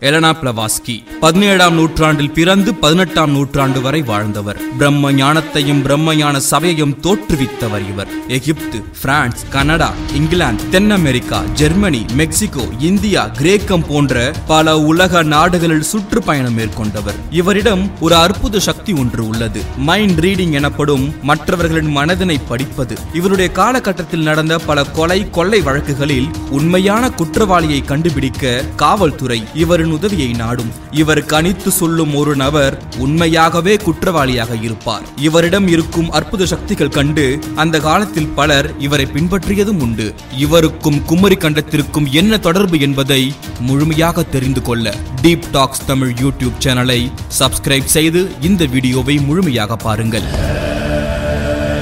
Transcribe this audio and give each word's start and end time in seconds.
Helena 0.00 0.30
பிளவாஸ்கி 0.30 1.04
பதினேழாம் 1.20 1.74
நூற்றாண்டில் 1.74 2.30
பிறந்து 2.30 2.74
பதினெட்டாம் 2.74 3.30
நூற்றாண்டு 3.30 3.80
வரை 3.80 4.02
வாழ்ந்தவர். 4.02 4.60
பிரம்ம 4.78 5.12
ஞானத்தையும் 5.12 5.82
பிரம்ம 5.82 6.14
ஞான 6.14 6.40
சபையையும் 6.40 6.96
தோற்றுவித்தவர் 7.02 7.88
இவர். 7.88 8.08
எகிப்து 8.28 8.84
பிரான்ஸ் 9.00 9.44
கனடா 9.50 9.92
இங்கிலாந்து 10.14 10.68
தென் 10.68 10.90
அமெரிக்கா 10.90 11.42
ஜெர்மனி 11.54 12.06
மெக்சிகோ 12.12 12.68
இந்தியா 12.78 13.26
கிரேக்கம் 13.26 13.86
போன்ற 13.86 14.34
பல 14.46 14.78
உலக 14.80 15.22
நாடுகளில் 15.22 15.82
சுற்றுப்பயணம் 15.82 16.58
மேற்கொண்டவர். 16.58 17.14
இவரிடம் 17.30 17.90
ஒரு 18.00 18.14
அற்புத 18.14 18.58
சக்தி 18.58 18.92
ஒன்று 18.92 19.28
உள்ளது. 19.28 19.62
மைண்ட் 19.76 20.20
ரீடிங் 20.20 20.50
எனப்படும் 20.50 21.14
மற்றவர்களின் 21.22 21.96
மனதினை 21.96 22.40
படிப்பது. 22.48 22.96
இவருடைய 23.12 23.52
காலகட்டத்தில் 23.52 24.22
நடந்த 24.22 24.58
பல 24.58 24.84
கொலை 24.84 25.30
கொள்ளை 25.30 25.60
வழக்குகளில் 25.60 26.28
உண்மையான 26.50 27.10
குற்றவாளியை 27.10 27.84
கண்டுபிடிக்க 27.84 28.64
காவல்துறை 28.76 29.42
இவரின் 29.54 29.84
உதவியை 29.96 30.30
நாடும். 30.42 30.72
இவர் 31.00 31.22
கணித்து 31.32 31.70
சொல்லும் 31.80 32.14
ஒரு 32.20 32.32
நபர் 32.42 32.76
உண்மையாகவே 33.04 33.74
குற்றவாளியாக 33.86 34.52
இருப்பார். 34.66 35.04
இவரிடம் 35.28 35.68
இருக்கும் 35.74 36.10
அற்புத 36.18 36.46
சக்திகள் 36.52 36.94
கண்டு 36.98 37.26
அந்த 37.64 37.76
காலத்தில் 37.88 38.32
பலர் 38.38 38.68
இவரை 38.86 39.06
பின்பற்றியதும் 39.14 39.82
உண்டு. 39.86 40.08
இவருக்கும் 40.44 41.00
குமரி 41.10 41.38
கண்டத்திற்கும் 41.44 42.08
என்ன 42.20 42.38
தொடர்பு 42.46 42.78
என்பதை 42.86 43.22
முழுமையாக 43.68 44.24
தெரிந்து 44.34 44.62
கொள்ள 44.62 44.94
டீப் 45.22 45.50
டாக்ஸ் 45.56 45.86
தமிழ் 45.90 46.14
யூடியூப் 46.22 46.60
சேனலை 46.66 47.00
சப்ஸ்கிரைப் 47.38 47.94
செய்து 47.96 48.22
இந்த 48.48 48.64
வீடியோவை 48.74 49.16
முழுமையாக 49.28 49.76
பாருங்கள். 49.86 50.28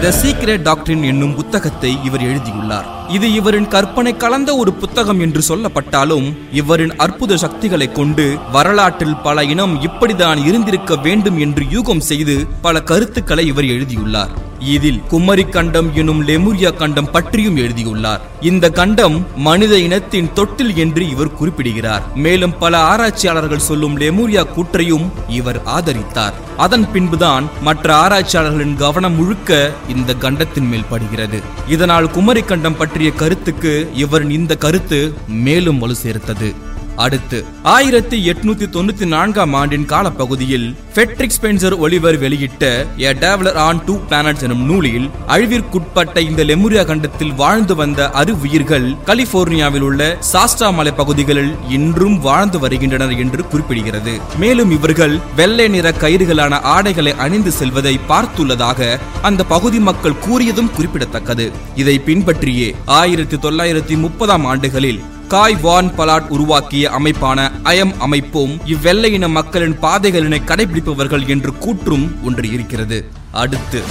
த 0.05 0.11
சீக்ரெட் 0.11 0.63
டாக்டரின் 0.63 1.03
என்னும் 1.03 1.35
புத்தகத்தை 1.35 1.99
இவர் 2.05 2.23
எழுதியுள்ளார். 2.23 2.87
இது 3.09 3.33
இவரின் 3.33 3.69
கற்பனை 3.69 4.17
கலந்த 4.17 4.57
ஒரு 4.57 4.73
புத்தகம் 4.73 5.21
என்று 5.21 5.43
சொல்லப்பட்டாலும் 5.49 6.37
இவரின் 6.53 6.97
அற்புத 6.97 7.37
சக்திகளை 7.37 7.93
கொண்டு 7.93 8.39
வரலாற்றில் 8.53 9.17
பல 9.17 9.45
இனம் 9.45 9.81
இப்படிதான் 9.83 10.47
இருந்திருக்க 10.47 10.97
வேண்டும் 10.97 11.39
என்று 11.39 11.65
யூகம் 11.65 12.07
செய்து 12.11 12.47
பல 12.61 12.83
கருத்துக்களை 12.83 13.47
இவர் 13.47 13.65
எழுதியுள்ளார். 13.65 14.44
இதில் 14.73 15.01
குமரி 15.09 15.45
கண்டம் 15.45 15.95
எனும் 15.95 16.23
லெமுரியா 16.29 16.77
கண்டம் 16.77 17.11
பற்றியும் 17.11 17.57
எழுதியுள்ளார். 17.57 18.21
இந்த 18.41 18.71
கண்டம் 18.71 19.27
மனித 19.37 19.79
இனத்தின் 19.79 20.33
தொட்டில் 20.33 20.77
என்று 20.77 21.09
இவர் 21.09 21.33
குறிப்பிடுகிறார். 21.33 22.05
மேலும் 22.15 22.59
பல 22.59 22.79
ஆராய்ச்சியாளர்கள் 22.79 23.67
சொல்லும் 23.69 23.99
லெமுரியா 23.99 24.45
கூற்றையும் 24.57 25.07
இவர் 25.29 25.63
ஆதரித்தார். 25.63 26.33
அதன் 26.57 26.91
பின்புதான் 26.93 27.49
மற்ற 27.63 27.95
ஆராய்ச்சியாளர்களின் 27.95 28.77
கவனம் 28.77 29.15
முழுக்க 29.15 29.73
இந்த 29.89 30.15
கண்டத்தின் 30.15 30.69
மேல் 30.69 30.91
படுகிறது. 30.91 31.41
இதனால் 31.69 32.11
குமரி 32.11 32.43
கண்டம் 32.43 32.77
பற்றிய 32.77 33.11
கருத்துக்கு 33.11 33.91
இவரின் 33.95 34.31
இந்த 34.31 34.57
கருத்து 34.57 35.15
மேலும் 35.27 35.79
வலு 35.79 35.95
சேர்த்தது 35.95 36.55
அடுத்து 36.97 37.45
ஆயிரத்தி 37.63 38.31
எட்நூத்தி 38.31 38.67
தொண்ணூத்தி 38.75 39.07
நான்காம் 39.07 39.53
ஆண்டின் 39.53 39.85
காலப்பகுதியில் 39.85 40.75
ஃபெட்ரிக் 40.95 41.35
ஸ்பென்சர் 41.37 41.77
ஒலிவர் 41.79 42.19
வெளியிட்ட 42.19 42.87
a 42.97 43.13
dweller 43.13 43.55
on 43.55 43.85
two 43.85 43.95
planets 43.95 44.43
எனும் 44.43 44.65
நூலில் 44.67 45.11
அழிவிற்குட்பட்ட 45.27 46.19
இந்த 46.19 46.45
லெமுரியா 46.45 46.85
கண்டத்தில் 46.85 47.35
வாழ்ந்து 47.35 47.75
வந்த 47.75 48.11
அருவுயிர்கள் 48.11 48.95
கலிபோர்னியாவில் 49.05 49.83
உள்ள 49.83 50.19
சாஸ்டா 50.33 50.71
மலை 50.71 50.93
பகுதிகளில் 50.93 51.55
இன்றும் 51.69 52.21
வாழ்ந்து 52.21 52.59
வருகின்றனர் 52.59 53.17
என்று 53.17 53.45
குறிப்பிடுகிறது. 53.53 54.21
மேலும் 54.39 54.71
இவர்கள் 54.71 55.21
வெள்ளை 55.37 55.69
நிற 55.69 55.91
கயிறுகளான 55.91 56.61
ஆடைகளை 56.61 57.13
அணிந்து 57.13 57.53
செல்வதை 57.53 57.99
பார்த்துள்ளதாக 58.09 58.99
அந்த 59.23 59.45
பகுதி 59.45 59.79
மக்கள் 59.79 60.21
கூறியதும் 60.29 60.71
குறிப்பிடத்தக்கது. 60.71 61.53
இதை 61.75 61.99
பின்பற்றியே 61.99 62.75
ஆயிரத்தி 62.85 63.37
தொள்ளாயிரத்தி 63.37 63.99
முப்பதாம் 63.99 64.45
ஆண்டுகளில் 64.45 65.03
காய் 65.29 65.57
வான் 65.63 65.91
பலாட் 65.97 66.29
உருவாக்கிய 66.29 66.91
அமைப்பான 66.99 67.51
அயம் 67.65 67.95
அமைப்பும் 67.99 68.53
இவ்வெள்ளை 68.67 69.11
இன 69.13 69.29
மக்களின் 69.29 69.77
பாதைகளினை 69.83 70.41
கடைபிடிப்பவர்கள் 70.45 71.29
என்று 71.29 71.53
கூற்றும் 71.61 72.07
ஒன்று 72.23 72.51
இருக்கிறது. 72.51 72.99
அடுத்து 73.31 73.83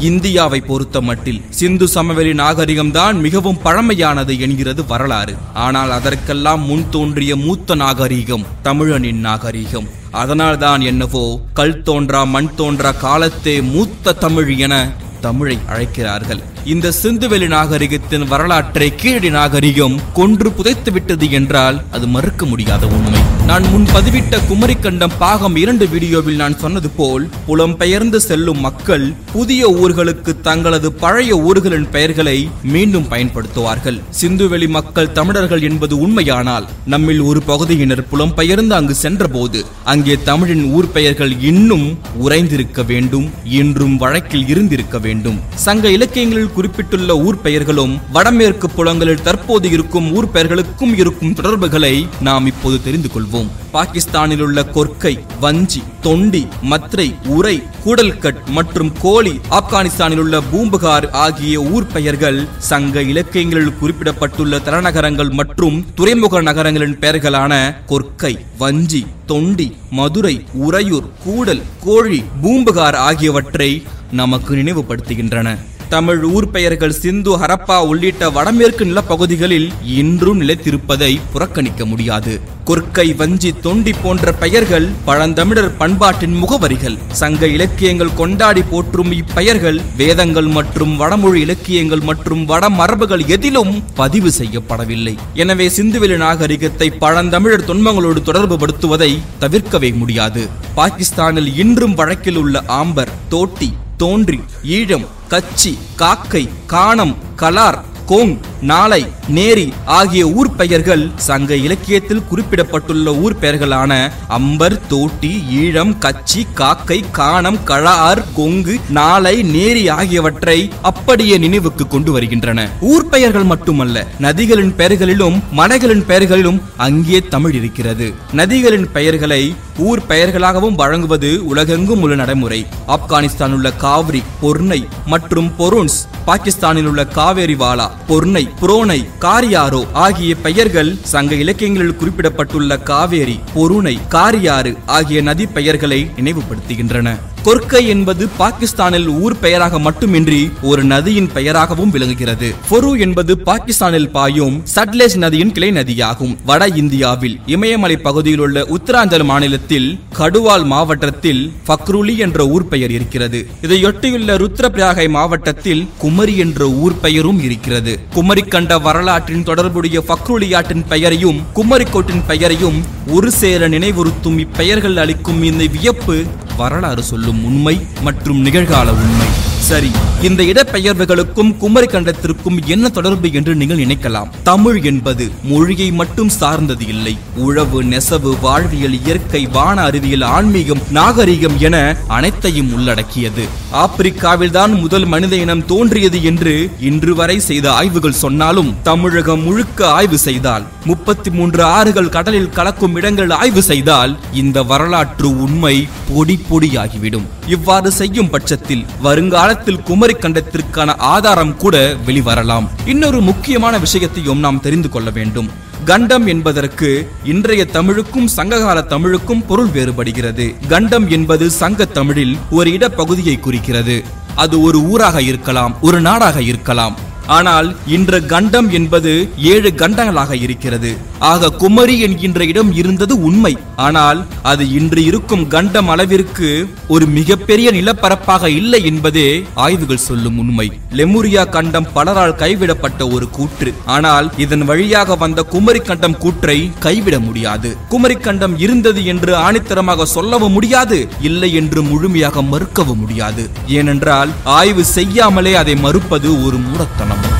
இந்தியாவை 0.00 0.60
பொறுத்த 0.60 1.00
மட்டில் 1.00 1.40
சிந்து 1.50 1.88
சமவெளி 1.88 2.32
நாகரிகம்தான் 2.32 3.16
மிகவும் 3.20 3.58
பழமையானது 3.64 4.38
என்கிறது 4.38 4.86
வரலாறு. 4.86 5.34
ஆனால் 5.54 5.90
அதற்கெல்லாம் 5.90 6.60
முன் 6.60 6.84
தோன்றிய 6.90 7.36
மூத்த 7.36 7.74
நாகரிகம் 7.74 8.46
தமிழனின் 8.62 9.20
நாகரிகம். 9.20 9.88
அதனால்தான் 10.10 10.80
என்னவோ 10.80 11.40
கல் 11.52 11.82
தோன்றா 11.82 12.24
மண் 12.24 12.54
தோன்றா 12.56 12.92
காலத்தே 13.02 13.62
மூத்த 13.62 14.12
தமிழ் 14.12 14.56
என 14.56 14.74
தமிழை 15.20 15.58
அழைக்கிறார்கள். 15.66 16.42
இந்த 16.64 16.92
சிந்துவெளி 17.02 17.48
நாகரிகத்தின் 17.48 18.28
வரலாற்றை 18.28 18.94
கீழடி 18.94 19.30
நாகரிகம் 19.30 20.00
கொன்று 20.12 20.52
புதைத்து 20.52 20.92
விட்டது 20.92 21.30
என்றால் 21.30 21.82
அது 21.90 22.06
மறுக்க 22.06 22.46
முடியாத 22.46 22.86
உண்மை. 22.86 23.37
நான் 23.48 23.66
முன் 23.72 23.86
பதிவிட்ட 23.92 24.38
குமரிக்கண்டம் 24.48 25.14
பாகம் 25.20 25.54
இரண்டு 25.60 25.84
வீடியோவில் 25.92 26.40
நான் 26.40 26.56
சொன்னது 26.62 26.88
போல் 26.96 27.22
புலம்பெயர்ந்து 27.46 28.18
செல்லும் 28.24 28.58
மக்கள் 28.64 29.04
புதிய 29.34 29.70
ஊர்களுக்கு 29.82 30.32
தங்களது 30.48 30.88
பழைய 31.02 31.30
ஊர்களின் 31.48 31.86
பெயர்களை 31.94 32.34
மீண்டும் 32.74 33.06
பயன்படுத்துவார்கள். 33.12 33.98
சிந்துவெளி 34.20 34.68
மக்கள் 34.76 35.08
தமிழர்கள் 35.18 35.62
என்பது 35.68 35.94
உண்மையானால் 36.06 36.66
நம்மில் 36.94 37.22
ஒரு 37.30 37.42
பகுதியினர் 37.50 38.04
புலம்பெயர்ந்து 38.10 38.76
அங்கு 38.80 38.96
சென்றபோது 39.04 39.62
அங்கே 39.94 40.16
தமிழின் 40.28 40.64
ஊர் 40.78 40.90
பெயர்கள் 40.96 41.32
இன்னும் 41.52 41.86
உறைந்திருக்க 42.24 42.84
வேண்டும் 42.92 43.26
இன்றும் 43.60 43.96
வழக்கில் 44.04 44.46
இருந்திருக்க 44.54 44.98
வேண்டும். 45.06 45.40
சங்க 45.66 45.94
இலக்கியங்களில் 45.96 46.54
குறிப்பிட்டுள்ள 46.58 47.18
ஊர் 47.28 47.40
பெயர்களும் 47.46 47.96
வடமேற்கு 48.18 48.70
புலங்களில் 48.76 49.26
தற்போது 49.30 49.70
இருக்கும் 49.78 50.12
ஊர் 50.18 50.30
பெயர்களுக்கும் 50.36 50.94
இருக்கும் 51.02 51.34
தொடர்புகளை 51.40 51.94
நாம் 52.30 52.46
இப்போது 52.54 52.78
தெரிந்து 52.88 53.10
கொள்வோம். 53.14 53.36
பாகிஸ்தானில் 53.72 54.42
உள்ள 54.46 54.62
கொர்க்கை 54.76 55.12
வஞ்சி 55.40 55.82
தொண்டி 56.02 56.42
மத்ரை 56.70 57.06
உரை 57.36 57.54
கூடல்கட் 57.84 58.40
மற்றும் 58.48 58.92
கோலி 59.02 59.34
ஆப்கானிஸ்தானில் 59.58 60.22
உள்ள 60.24 60.40
பூம்புகார் 60.50 61.06
ஆகிய 61.24 61.60
ஊர் 61.60 61.86
பெயர்கள் 61.86 62.38
சங்க 62.70 63.02
இலக்கியங்களில் 63.02 63.78
குறிப்பிடப்பட்டுள்ள 63.80 64.60
தலைநகரங்கள் 64.68 65.30
மற்றும் 65.30 65.78
துறைமுக 65.94 66.42
நகரங்களின் 66.42 66.98
பெயர்களான 66.98 67.54
கொர்க்கை 67.92 68.34
வஞ்சி 68.58 69.02
தொண்டி 69.26 69.68
மதுரை 69.90 70.36
உறையூர் 70.66 71.08
கூடல் 71.24 71.64
கோழி 71.84 72.22
பூம்புகார் 72.42 72.98
ஆகியவற்றை 73.08 73.70
நமக்கு 74.10 74.52
நினைவுபடுத்துகின்றன. 74.54 75.48
தமிழ் 75.92 76.22
ஊர் 76.30 76.46
பெயர்கள் 76.54 76.96
சிந்து 77.02 77.32
ஹரப்பா 77.40 77.76
உள்ளிட்ட 77.90 78.28
வடமேற்கு 78.36 78.84
நிலப்பகுதிகளில் 78.88 79.68
இன்றும் 80.00 80.40
நிலைத்திருப்பதை 80.40 81.10
புறக்கணிக்க 81.32 81.82
முடியாது. 81.90 82.32
கொர்க்கை 82.68 83.06
வஞ்சி 83.20 83.50
தொண்டி 83.64 83.92
போன்ற 84.02 84.32
பெயர்கள் 84.42 84.86
பழந்தமிழர் 85.06 85.70
பண்பாட்டின் 85.76 86.36
முகவரிகள். 86.42 86.98
சங்க 87.20 87.46
இலக்கியங்கள் 87.46 88.16
கொண்டாடி 88.20 88.62
போற்றும் 88.62 89.12
இப்பெயர்கள் 89.20 89.78
வேதங்கள் 89.96 90.50
மற்றும் 90.58 90.94
வடமொழி 90.96 91.40
இலக்கியங்கள் 91.40 92.04
மற்றும் 92.10 92.44
வடமரபுகள் 92.52 93.26
எதிலும் 93.36 93.72
பதிவு 93.94 94.32
செய்யப்படவில்லை. 94.40 95.14
எனவே 95.34 95.68
சிந்துவெளி 95.78 96.16
நாகரிகத்தை 96.16 96.90
பழந்தமிழர் 97.04 97.68
தொன்மங்களோடு 97.70 98.22
தொடர்பு 98.22 98.58
படுத்துவதை 98.62 99.12
தவிர்க்கவே 99.44 99.92
முடியாது. 99.94 100.44
பாகிஸ்தானில் 100.74 101.52
இன்றும் 101.64 101.94
வழக்கில் 101.94 102.36
உள்ள 102.36 102.64
ஆம்பர் 102.80 103.14
தோட்டி 103.28 103.70
தோன்றி 103.96 104.40
ஈழம் 104.78 105.06
கச்சி 105.28 105.70
காக்கை 105.96 106.42
காணம் 106.66 107.14
கலார் 107.36 107.78
கோங் 108.10 108.36
நாளை 108.60 109.06
நேரி 109.36 109.72
ஆகிய 109.84 110.26
ஊர் 110.28 110.50
பெயர்கள் 110.56 111.10
சங்க 111.16 111.56
இலக்கியத்தில் 111.56 112.22
குறிப்பிடப்பட்டுள்ள 112.30 113.14
ஊர் 113.14 113.36
பெயர்களான 113.40 113.92
அம்பர் 114.28 114.86
தோட்டி 114.88 115.42
ஈழம் 115.60 115.92
கச்சி 115.98 116.46
காக்கை 116.54 117.04
காணம் 117.10 117.64
கழார் 117.64 118.22
கொங்கு 118.34 118.76
நாளை 118.88 119.42
நேரி 119.42 119.88
ஆகியவற்றை 119.88 120.70
அப்படியே 120.82 121.38
நினைவுக்கு 121.38 121.86
கொண்டு 121.86 122.12
வருகின்றன. 122.12 122.68
ஊர் 122.80 123.06
பெயர்கள் 123.06 123.44
மட்டுமல்ல 123.44 124.06
நதிகளின் 124.18 124.74
பெயர்களிலும் 124.74 125.42
மலைகளின் 125.52 126.04
பெயர்களிலும் 126.04 126.60
அங்கே 126.76 127.20
தமிழ் 127.28 127.54
இருக்கிறது. 127.54 128.14
நதிகளின் 128.32 128.88
பெயர்களை 128.92 129.54
ஊர் 129.78 130.02
பெயர்களாகவும் 130.08 130.74
வழங்குவது 130.74 131.46
உலகெங்கும் 131.46 132.00
உள்ள 132.00 132.14
நடைமுறை. 132.14 132.66
ஆப்கானிஸ்தான் 132.88 133.52
உள்ள 133.52 133.72
காவிரி 133.72 134.22
பொர்னை 134.42 134.80
மற்றும் 135.06 135.50
பொருன்ஸ் 135.56 136.00
பாகிஸ்தானில் 136.24 136.86
உள்ள 136.86 137.04
காவேரி 137.04 137.54
வாலா 137.54 137.86
பொர்ணை 138.06 138.48
புரோனை 138.60 139.00
காரியாரோ 139.20 139.92
ஆகிய 139.92 140.34
பெயர்கள் 140.34 140.96
சங்க 141.02 141.34
இலக்கியங்களில் 141.34 141.96
குறிப்பிடப்பட்டுள்ள 141.96 142.78
காவேரி 142.78 143.40
பொருணை 143.54 143.98
காரியாறு 144.08 144.76
ஆகிய 144.86 145.22
நதி 145.22 145.46
பெயர்களை 145.46 146.10
நினைவுபடுத்துகின்றன. 146.16 147.16
கொர்க்கை 147.48 147.80
என்பது 147.92 148.24
பாகிஸ்தானில் 148.38 149.06
ஊர் 149.24 149.34
பெயராக 149.42 149.78
மட்டுமின்றி 149.84 150.40
ஒரு 150.70 150.82
நதியின் 150.90 151.28
பெயராகவும் 151.36 151.92
விளங்குகிறது. 151.94 152.48
ஃபொரு 152.66 152.90
என்பது 153.04 153.32
பாகிஸ்தானில் 153.46 154.08
பாயும் 154.16 154.56
சட்லேஜ் 154.74 155.16
நதியின் 155.22 155.52
கிளை 155.56 155.70
நதியாகும். 155.76 156.34
வட 156.48 156.66
இந்தியாவில் 156.80 157.36
இமயமலை 157.54 157.96
பகுதியில் 158.06 158.42
உள்ள 158.46 158.64
உத்தராஞ்சல் 158.76 159.24
மாநிலத்தில் 159.30 159.88
கடுவால் 160.18 160.66
மாவட்டத்தில் 160.72 161.42
ஃபக்ருலி 161.68 162.16
என்ற 162.26 162.46
ஊர் 162.56 162.66
பெயர் 162.72 162.92
இருக்கிறது. 162.96 163.40
இதையொட்டியுள்ள 163.66 164.36
ருத்ரபிராகை 164.42 165.06
மாவட்டத்தில் 165.16 165.82
குமரி 166.02 166.36
என்ற 166.44 166.68
ஊர் 166.84 166.98
பெயரும் 167.06 167.40
இருக்கிறது. 167.48 167.94
குமரி 168.18 168.44
கண்ட 168.56 168.78
வரலாற்றின் 168.88 169.46
தொடர்புடைய 169.50 170.02
ஃபக்ருலி 170.08 170.50
ஆற்றின் 170.60 170.86
பெயரையும் 170.92 171.40
குமரிக்கோட்டின் 171.60 172.26
பெயரையும் 172.32 172.78
ஒரு 173.16 173.32
சேர 173.40 173.68
நினைவுறுத்தும் 173.76 174.38
இப்பெயர்கள் 174.46 175.00
அளிக்கும் 175.04 175.42
இந்த 175.42 175.64
வியப்பு 175.78 176.18
வரலாறு 176.60 177.02
சொல்லும் 177.10 177.40
உண்மை 177.48 177.74
மற்றும் 178.06 178.40
நிகழ்கால 178.46 178.88
உண்மை. 179.02 179.28
சரி 179.68 179.90
இந்த 180.26 180.42
இடப்பெயர்வுகளுக்கும் 180.50 181.50
குமரி 181.58 181.88
கண்டத்திற்கும் 181.90 182.56
என்ன 182.74 182.86
தொடர்பு 182.88 183.28
என்று 183.38 183.52
நீங்கள் 183.58 183.80
நினைக்கலாம். 183.82 184.30
தமிழ் 184.48 184.78
என்பது 184.90 185.24
மொழியை 185.50 185.86
மட்டும் 186.00 186.32
சார்ந்தது 186.38 186.84
இல்லை. 186.86 187.12
உழவு 187.44 187.80
நெசவு 187.84 188.30
வாழ்வியல் 188.44 188.96
இயற்கை 189.00 189.42
வான 189.56 189.76
அறிவியல் 189.82 190.24
ஆன்மீகம் 190.36 190.82
நாகரீகம் 190.96 191.56
என 191.66 191.76
அனைத்தையும் 192.16 192.72
உள்ளடக்கியது. 192.72 193.44
ஆப்பிரிக்காவில்தான் 193.82 194.74
முதல் 194.80 195.06
மனித 195.12 195.36
இனம் 195.36 195.64
தோன்றியது 195.64 196.20
என்று 196.22 196.70
இன்று 196.88 197.14
வரை 197.14 197.38
செய்த 197.48 197.72
ஆய்வுகள் 197.72 198.20
சொன்னாலும் 198.24 198.74
தமிழகம் 198.82 199.42
முழுக்க 199.42 199.86
ஆய்வு 199.98 200.18
செய்தால் 200.18 200.66
முப்பத்தி 200.84 201.30
மூன்று 201.30 201.62
ஆறுகள் 201.76 202.12
கடலில் 202.18 202.52
கலக்கும் 202.58 202.94
இடங்கள் 202.96 203.30
ஆய்வு 203.30 203.62
செய்தால் 203.70 204.18
இந்த 204.32 204.58
வரலாற்று 204.62 205.30
உண்மை 205.46 205.74
பொடி 206.10 206.38
பொடியாகிவிடும். 206.50 207.26
இவ்வாறு 207.46 207.90
செய்யும் 207.92 208.30
பட்சத்தில் 208.30 208.86
வருங்காலத்தில் 209.02 209.82
குமரி 209.82 210.07
கண்டத்திற்கான 210.12 210.96
ஆதாரம் 210.96 211.56
கூட 211.56 211.96
வெளிவரலாம். 212.06 212.68
இன்னொரு 212.86 213.20
முக்கியமான 213.20 213.78
விஷயத்தையும் 213.78 214.38
நாம் 214.38 214.60
தெரிந்து 214.60 214.88
கொள்ள 214.88 215.10
வேண்டும். 215.10 215.50
கண்டம் 215.84 216.26
என்பதற்கு 216.26 217.10
இன்றைய 217.24 217.64
தமிழுக்கும் 217.64 218.28
சங்ககால 218.28 218.80
தமிழுக்கும் 218.80 219.46
பொருள் 219.46 219.68
வேறுபடுகிறது. 219.68 220.54
கண்டம் 220.68 221.10
என்பது 221.10 221.50
சங்க 221.50 221.84
தமிழில் 221.84 222.36
ஒரு 222.50 222.70
இடப்பகுதியை 222.70 223.40
குறிக்கிறது. 223.40 224.04
அது 224.34 224.60
ஒரு 224.60 224.82
ஊராக 224.82 225.22
இருக்கலாம் 225.22 225.76
ஒரு 225.80 226.00
நாடாக 226.00 226.42
இருக்கலாம். 226.42 226.96
ஆனால் 227.26 227.76
இன்று 227.86 228.26
கண்டம் 228.26 228.70
என்பது 228.70 229.28
ஏழு 229.36 229.72
கண்டங்களாக 229.76 230.32
இருக்கிறது. 230.32 230.96
ஆக 231.18 231.50
குமரி 231.50 232.00
என்கின்ற 232.00 232.44
இடம் 232.44 232.74
இருந்தது 232.74 233.22
உண்மை. 233.22 233.56
ஆனால் 233.76 234.26
அது 234.42 234.70
இன்று 234.70 235.04
இருக்கும் 235.04 235.48
கண்டம் 235.48 235.88
அளவிற்கு 235.88 236.68
ஒரு 236.88 237.06
மிகப்பெரிய 237.06 237.70
நிலப்பரப்பாக 237.70 238.46
இல்லை 238.46 238.84
என்பதே 238.84 239.44
ஆய்வுகள் 239.54 239.96
சொல்லும் 239.96 240.38
உண்மை. 240.38 240.72
லெமுரியா 240.92 241.48
கண்டம் 241.48 241.88
பலரால் 241.94 242.34
கைவிடப்பட்ட 242.34 243.08
ஒரு 243.08 243.30
கூற்று. 243.30 243.74
ஆனால் 243.84 244.32
இதன் 244.36 244.64
வழியாக 244.64 245.16
வந்த 245.16 245.42
குமரி 245.42 245.78
கண்டம் 245.78 246.18
கூற்றை 246.18 246.70
கைவிட 246.78 247.18
முடியாது. 247.18 247.76
குமரி 247.88 248.14
கண்டம் 248.14 248.58
இருந்தது 248.58 249.04
என்று 249.04 249.36
ஆணித்தரமாக 249.36 250.02
சொல்லவும் 250.02 250.52
முடியாது 250.52 251.08
இல்லை 251.20 251.52
என்று 251.52 251.82
முழுமையாக 251.82 252.42
மறுக்கவும் 252.42 253.00
முடியாது. 253.00 253.50
ஏனென்றால் 253.66 254.30
ஆய்வு 254.44 254.84
செய்யாமலே 254.84 255.54
அதை 255.54 255.76
மறுப்பது 255.76 256.44
ஒரு 256.46 256.56
மூடத்தனம். 256.56 257.37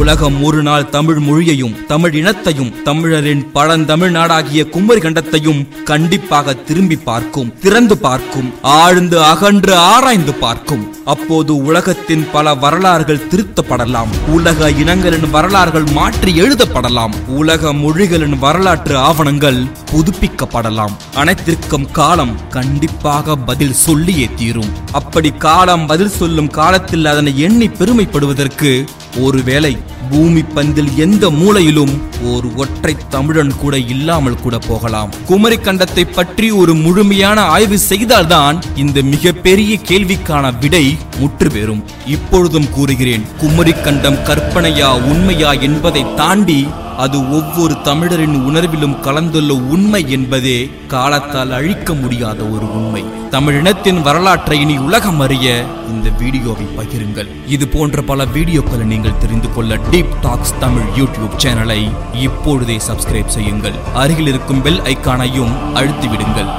உலகம் 0.00 0.42
ஒரு 0.42 0.62
நாள் 0.62 0.88
தமிழ் 0.88 1.18
மொழியையும் 1.18 1.86
தமிழ் 1.86 2.14
இனத்தையும் 2.14 2.70
தமிழரின் 2.82 3.42
பழந்தமிழ் 3.52 4.12
நாடாகிய 4.16 4.62
குமரி 4.68 5.00
கண்டத்தையும் 5.00 5.60
கண்டிப்பாக 5.84 6.54
திரும்பி 6.54 6.96
பார்க்கும் 6.96 7.52
திறந்து 7.60 7.98
பார்க்கும் 7.98 8.54
ஆழ்ந்து 8.62 9.22
அகன்று 9.22 9.74
ஆராய்ந்து 9.74 10.34
பார்க்கும். 10.34 10.84
அப்போது 11.04 11.52
உலகத்தின் 11.64 12.24
பல 12.32 12.54
வரலாறுகள் 12.54 13.26
திருத்தப்படலாம். 13.30 14.12
உலக 14.28 14.70
இனங்களின் 14.70 15.30
வரலாறுகள் 15.30 15.86
மாற்றி 15.92 16.32
எழுதப்படலாம். 16.42 17.14
உலக 17.26 17.72
மொழிகளின் 17.72 18.38
வரலாற்று 18.38 18.96
ஆவணங்கள் 18.96 19.60
புதுப்பிக்கப்படலாம். 19.92 20.96
அனைத்திற்கும் 21.14 21.90
காலம் 21.90 22.34
கண்டிப்பாக 22.50 23.36
பதில் 23.36 23.78
சொல்லியே 23.86 24.28
தீரும். 24.36 24.72
அப்படி 24.92 25.30
காலம் 25.30 25.86
பதில் 25.86 26.16
சொல்லும் 26.20 26.50
காலத்தில் 26.50 27.06
அதனை 27.06 27.38
எண்ணி 27.38 27.68
பெருமைப்படுவதற்கு 27.68 28.72
ஒருவேளை 29.18 29.76
பூமி 30.10 30.42
பந்தில் 30.54 30.94
எந்த 30.96 31.30
மூலையிலும் 31.30 31.92
ஒரு 32.24 32.48
ஒற்றை 32.56 32.96
தமிழன் 33.08 33.52
கூட 33.56 33.78
இல்லாமல் 33.78 34.40
கூட 34.40 34.58
போகலாம். 34.58 35.12
குமரி 35.26 35.56
கண்டத்தை 35.56 36.04
பற்றி 36.14 36.50
ஒரு 36.50 36.74
முழுமையான 36.74 37.40
ஆய்வு 37.40 37.78
செய்தால்தான் 37.78 38.58
இந்த 38.74 39.02
மிகப்பெரிய 39.02 39.78
கேள்விக்கான 39.88 40.58
விடை 40.60 40.96
முற்று 41.18 41.50
பெறும். 41.50 41.84
இப்பொழுதும் 42.06 42.70
கூறுகிறேன் 42.70 43.26
குமரி 43.40 43.72
கண்டம் 43.72 44.22
கற்பனையா 44.28 44.90
உண்மையா 45.12 45.52
என்பதை 45.52 46.04
தாண்டி 46.16 46.68
அது 47.04 47.18
ஒவ்வொரு 47.36 47.74
தமிழரின் 47.88 48.36
உணர்விலும் 48.48 49.00
கலந்துள்ள 49.00 49.52
உண்மை 49.74 50.00
என்பதே 50.10 50.70
காலத்தால் 50.88 51.52
அழிக்க 51.58 51.94
முடியாத 51.94 52.40
ஒரு 52.54 52.66
உண்மை. 52.78 53.02
தமிழினத்தின் 53.30 54.00
வரலாற்றை 54.02 54.60
இனி 54.60 54.76
உலகம் 54.86 55.20
அறிய 55.20 55.64
இந்த 55.88 56.08
வீடியோவை 56.20 56.66
பகிருங்கள். 56.78 57.28
இது 57.46 57.68
போன்ற 57.68 58.02
பல 58.02 58.24
வீடியோக்களை 58.36 58.86
நீங்கள் 58.92 59.18
தெரிந்து 59.18 59.54
கொள்ள 59.54 59.78
டீப் 59.90 60.16
டாக்ஸ் 60.22 60.58
தமிழ் 60.58 60.88
யூடியூப் 60.96 61.38
சேனலை 61.44 61.80
இப்பொழுதே 62.26 62.78
சப்ஸ்கிரைப் 62.88 63.34
செய்யுங்கள். 63.36 63.78
அருகில் 63.94 64.26
இருக்கும் 64.26 64.62
பெல் 64.62 64.82
ஐக்கானையும் 64.92 65.54
அழுத்திவிடுங்கள். 65.74 66.50